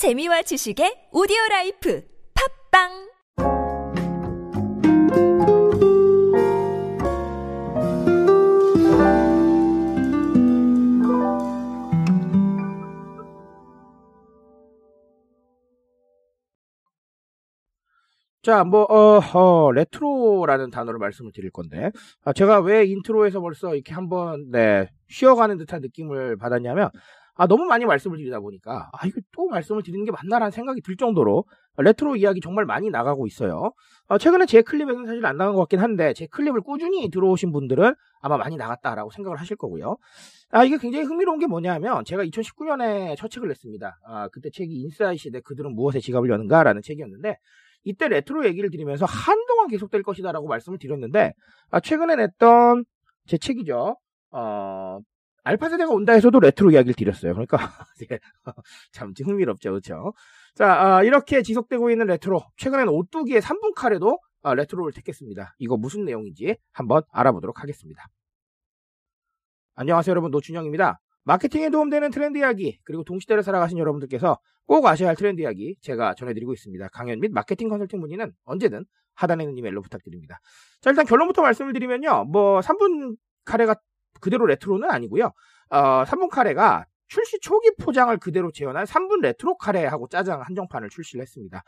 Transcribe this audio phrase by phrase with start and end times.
[0.00, 2.02] 재미와 지식의 오디오 라이프
[2.72, 3.10] 팝빵!
[18.42, 21.90] 자, 뭐, 어, 어, 레트로라는 단어를 말씀을 드릴 건데,
[22.24, 26.88] 아, 제가 왜 인트로에서 벌써 이렇게 한번, 네, 쉬어가는 듯한 느낌을 받았냐면,
[27.40, 30.98] 아, 너무 많이 말씀을 드리다 보니까, 아, 이거 또 말씀을 드리는 게 맞나라는 생각이 들
[30.98, 31.46] 정도로,
[31.78, 33.72] 레트로 이야기 정말 많이 나가고 있어요.
[34.08, 37.94] 어, 최근에 제 클립에서는 사실 안 나간 것 같긴 한데, 제 클립을 꾸준히 들어오신 분들은
[38.20, 39.96] 아마 많이 나갔다라고 생각을 하실 거고요.
[40.50, 44.00] 아, 이게 굉장히 흥미로운 게 뭐냐면, 제가 2019년에 첫 책을 냈습니다.
[44.04, 47.38] 아, 그때 책이 인싸의 시대 그들은 무엇에 지갑을 여는가라는 책이었는데,
[47.84, 51.32] 이때 레트로 얘기를 드리면서 한동안 계속될 것이다라고 말씀을 드렸는데
[51.70, 52.84] 아, 최근에 냈던
[53.26, 53.96] 제 책이죠.
[54.32, 54.98] 어,
[55.44, 57.32] 알파 세대가 온다에서도 레트로 이야기를 드렸어요.
[57.32, 57.58] 그러니까
[58.08, 58.18] 네.
[58.92, 60.12] 참 흥미롭죠, 그렇죠?
[60.54, 65.54] 자, 아, 이렇게 지속되고 있는 레트로 최근에는 오뚜기의 3분 카레도 아, 레트로를 택했습니다.
[65.58, 68.06] 이거 무슨 내용인지 한번 알아보도록 하겠습니다.
[69.74, 71.00] 안녕하세요, 여러분 노준영입니다.
[71.24, 76.52] 마케팅에 도움되는 트렌드 이야기 그리고 동시대를 살아가신 여러분들께서 꼭 아셔야 할 트렌드 이야기 제가 전해드리고
[76.52, 76.88] 있습니다.
[76.88, 80.40] 강연 및 마케팅 컨설팅 문의는 언제든 하단에 있는 이메일로 부탁드립니다.
[80.80, 82.24] 자 일단 결론부터 말씀을 드리면요.
[82.24, 83.76] 뭐 3분 카레가
[84.20, 85.32] 그대로 레트로는 아니고요.
[85.70, 91.62] 어, 3분 카레가 출시 초기 포장을 그대로 재현한 3분 레트로 카레하고 짜장 한정판을 출시를 했습니다.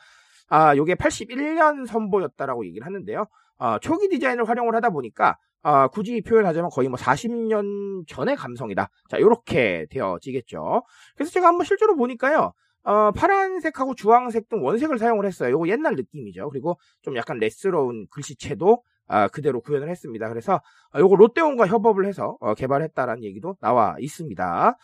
[0.48, 3.26] 아, 요게 81년 선보였다라고 얘기를 하는데요.
[3.58, 8.88] 어, 초기 디자인을 활용을 하다 보니까 아, 굳이 표현하자면 거의 뭐 40년 전의 감성이다.
[9.08, 10.82] 자, 요렇게 되어지겠죠.
[11.16, 12.52] 그래서 제가 한번 실제로 보니까요.
[12.84, 15.52] 어, 파란색하고 주황색 등 원색을 사용을 했어요.
[15.52, 16.50] 요거 옛날 느낌이죠.
[16.50, 20.28] 그리고 좀 약간 레스러운 글씨체도 아, 그대로 구현을 했습니다.
[20.28, 20.60] 그래서
[20.92, 24.76] 아, 요거 롯데온과 협업을 해서 어, 개발했다라는 얘기도 나와 있습니다.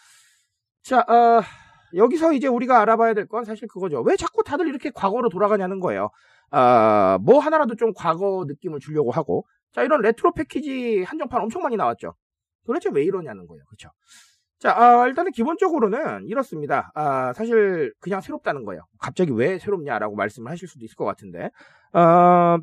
[0.83, 1.43] 자, 어,
[1.95, 4.01] 여기서 이제 우리가 알아봐야 될 건 사실 그거죠.
[4.03, 6.11] 왜 자꾸 다들 이렇게 과거로 돌아가냐는 거예요.
[6.51, 11.77] 아, 뭐 하나라도 좀 과거 느낌을 주려고 하고 자, 이런 레트로 패키지 한정판 엄청 많이
[11.77, 12.15] 나왔죠.
[12.67, 13.65] 도대체 왜 이러냐는 거예요.
[13.67, 13.91] 그렇죠?
[14.59, 16.91] 자, 아, 일단은 기본적으로는 이렇습니다.
[16.95, 18.83] 아, 사실 그냥 새롭다는 거예요.
[18.99, 21.51] 갑자기 왜 새롭냐라고 말씀을 하실 수도 있을 것 같은데,
[21.93, 22.59] 아,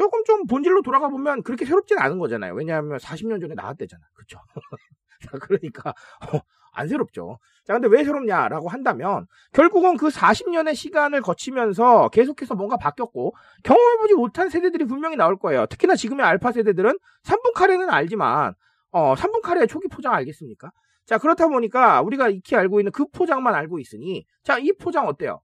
[0.00, 2.54] 조금 좀 본질로 돌아가 보면 그렇게 새롭진 않은 거잖아요.
[2.54, 4.02] 왜냐하면 40년 전에 나왔대잖아.
[4.14, 4.38] 그렇죠?
[5.42, 6.40] 그러니까 어,
[6.72, 7.38] 안 새롭죠.
[7.66, 14.48] 자, 근데 왜 새롭냐라고 한다면 결국은 그 40년의 시간을 거치면서 계속해서 뭔가 바뀌었고 경험해보지 못한
[14.48, 15.66] 세대들이 분명히 나올 거예요.
[15.66, 18.54] 특히나 지금의 알파 세대들은 3분 카레는 알지만
[18.92, 20.70] 어, 3분 카레의 초기 포장 알겠습니까?
[21.04, 25.42] 자, 그렇다 보니까 우리가 익히 알고 있는 그 포장만 알고 있으니 자, 이 포장 어때요?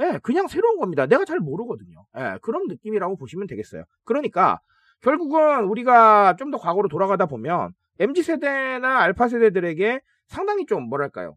[0.00, 1.06] 예, 그냥 새로운 겁니다.
[1.06, 2.06] 내가 잘 모르거든요.
[2.18, 3.84] 예, 그런 느낌이라고 보시면 되겠어요.
[4.04, 4.60] 그러니까
[5.00, 11.36] 결국은 우리가 좀 더 과거로 돌아가다 보면 MZ 세대나 알파 세대들에게 상당히 좀 뭐랄까요?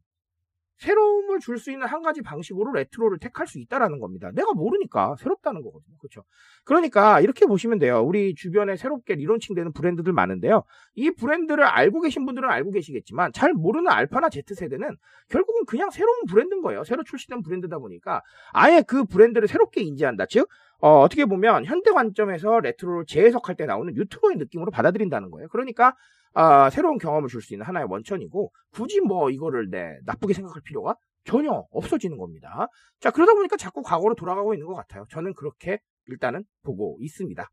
[0.78, 4.30] 새로움을 줄 수 있는 한 가지 방식으로 레트로를 택할 수 있다라는 겁니다.
[4.34, 5.98] 내가 모르니까 새롭다는 거거든요.
[5.98, 6.24] 그렇죠?
[6.66, 8.02] 그러니까 이렇게 보시면 돼요.
[8.04, 10.64] 우리 주변에 새롭게 리론칭되는 브랜드들 많은데요.
[10.96, 14.98] 이 브랜드를 알고 계신 분들은 알고 계시겠지만 잘 모르는 알파나 Z 세대는
[15.30, 16.84] 결국은 그냥 새로운 브랜드인 거예요.
[16.84, 18.22] 새로 출시된 브랜드다 보니까
[18.52, 20.26] 아예 그 브랜드를 새롭게 인지한다.
[20.26, 20.50] 즉
[20.80, 25.48] 어, 떻게 보면 현대 관점에서 레트로를 재해석할 때 나오는 유튜버의 느낌으로 받아들인다는 거예요.
[25.50, 25.96] 그러니까
[26.34, 30.96] 아, 새로운 경험을 줄 수 있는 하나의 원천이고 굳이 뭐 이거를 네, 나쁘게 생각할 필요가
[31.24, 32.68] 전혀 없어지는 겁니다.
[33.00, 35.06] 자, 그러다 보니까 자꾸 과거로 돌아가고 있는 것 같아요.
[35.10, 37.50] 저는 그렇게 일단은 보고 있습니다.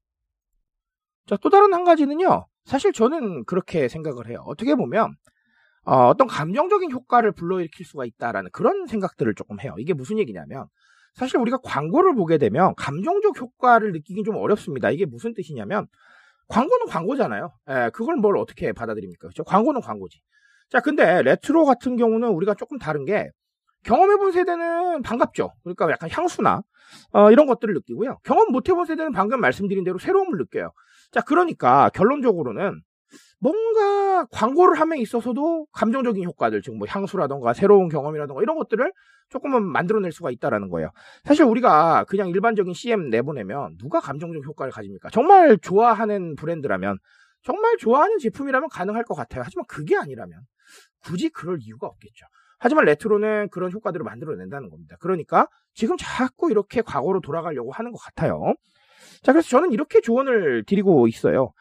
[1.26, 2.46] 자, 또 다른 한 가지는요.
[2.64, 4.42] 사실 저는 그렇게 생각을 해요.
[4.46, 5.14] 어떻게 보면
[5.84, 9.74] 어, 떤 감정적인 효과를 불러일으킬 수가 있다라는 그런 생각들을 조금 해요.
[9.78, 10.66] 이게 무슨 얘기냐면
[11.14, 14.90] 사실 우리가 광고를 보게 되면 감정적 효과를 느끼긴 좀 어렵습니다.
[14.90, 15.86] 이게 무슨 뜻이냐면
[16.48, 17.50] 광고는 광고잖아요.
[17.70, 19.20] 예, 그걸 뭘 어떻게 받아들입니까?
[19.20, 19.44] 그렇죠?
[19.44, 20.20] 광고는 광고지.
[20.70, 23.28] 자, 근데 레트로 같은 경우는 우리가 조금 다른 게
[23.84, 25.52] 경험해본 세대는 반갑죠.
[25.62, 26.62] 그러니까 약간 향수나
[27.12, 28.18] 어, 이런 것들을 느끼고요.
[28.24, 30.72] 경험 못해본 세대는 방금 말씀드린 대로 새로움을 느껴요.
[31.10, 32.80] 자, 그러니까 결론적으로는
[33.42, 38.92] 뭔가 광고를 함에 있어서도 감정적인 효과들, 즉뭐 향수라던가 새로운 경험이라던가 이런 것들을
[39.30, 40.90] 조금은 만들어낼 수가 있다라는 거예요.
[41.24, 45.10] 사실 우리가 그냥 일반적인 CM 내보내면 누가 감정적 효과를 가집니까?
[45.10, 46.98] 정말 좋아하는 브랜드라면,
[47.42, 49.42] 정말 좋아하는 제품이라면 가능할 것 같아요.
[49.44, 50.40] 하지만 그게 아니라면
[51.04, 52.26] 굳이 그럴 이유가 없겠죠.
[52.60, 54.94] 하지만 레트로는 그런 효과들을 만들어낸다는 겁니다.
[55.00, 58.54] 그러니까 지금 자꾸 이렇게 과거로 돌아가려고 하는 것 같아요.
[59.22, 61.52] 자, 그래서 저는 이렇게 조언을 드리고 있어요.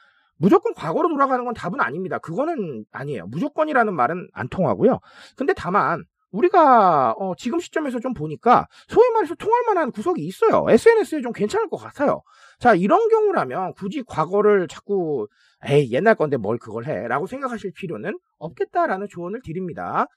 [0.41, 2.17] 무조건 과거로 돌아가는 건 답은 아닙니다.
[2.17, 3.27] 그거는 아니에요.
[3.27, 4.99] 무조건이라는 말은 안 통하고요.
[5.38, 10.65] 근데 다만 우리가 어, 지금 시점에서 좀 보니까 소위 말해서 통할 만한 구석이 있어요.
[10.67, 12.21] SNS에 좀 괜찮을 것 같아요.
[12.59, 15.27] 자 이런 경우라면 굳이 과거를 자꾸
[15.67, 20.07] 에이 옛날 건데 뭘 그걸 해라고 생각하실 필요는 없겠다라는 조언을 드립니다.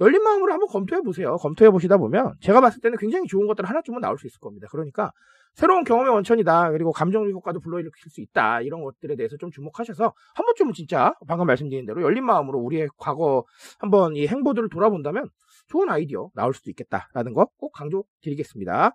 [0.00, 1.36] 열린 마음으로 한번 검토해 보세요.
[1.36, 4.68] 검토해 보시다 보면 제가 봤을 때는 굉장히 좋은 것들 하나쯤은 나올 수 있을 겁니다.
[4.70, 5.10] 그러니까
[5.54, 6.70] 새로운 경험의 원천이다.
[6.70, 8.60] 그리고 감정적 효과도 불러일으킬 수 있다.
[8.60, 13.44] 이런 것들에 대해서 좀 주목하셔서 한 번쯤은 진짜 방금 말씀드린 대로 열린 마음으로 우리의 과거
[13.80, 15.28] 한번 이 행보들을 돌아본다면
[15.66, 18.92] 좋은 아이디어 나올 수도 있겠다라는 거 꼭 강조드리겠습니다.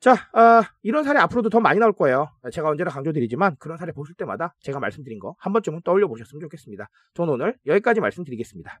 [0.00, 2.28] 자, 아, 이런 사례 앞으로도 더 많이 나올 거예요.
[2.52, 6.88] 제가 언제나 강조드리지만 그런 사례 보실 때마다 제가 말씀드린 거 한 번쯤은 떠올려 보셨으면 좋겠습니다.
[7.14, 8.80] 저는 오늘 여기까지 말씀드리겠습니다.